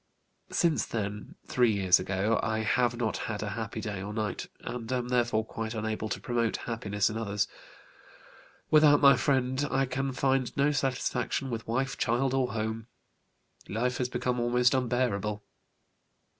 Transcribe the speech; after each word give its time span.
Since 0.49 0.87
then, 0.87 1.35
three 1.45 1.71
years 1.73 1.99
ago, 1.99 2.39
I 2.41 2.61
have 2.61 2.97
not 2.97 3.17
had 3.29 3.43
a 3.43 3.49
happy 3.49 3.79
day 3.79 4.01
or 4.01 4.11
night, 4.11 4.47
and 4.61 4.91
am 4.91 5.09
therefore 5.09 5.45
quite 5.45 5.75
unable 5.75 6.09
to 6.09 6.19
promote 6.19 6.57
happiness 6.65 7.07
in 7.11 7.17
others. 7.19 7.47
Without 8.71 8.99
my 8.99 9.15
friend, 9.15 9.63
I 9.69 9.85
can 9.85 10.11
find 10.11 10.57
no 10.57 10.71
satisfaction 10.71 11.51
with 11.51 11.67
wife, 11.67 11.99
child, 11.99 12.33
or 12.33 12.53
home. 12.53 12.87
Life 13.69 13.99
has 13.99 14.09
become 14.09 14.39
almost 14.39 14.73
unbearable. 14.73 15.43